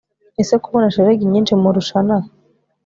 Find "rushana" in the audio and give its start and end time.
1.75-2.15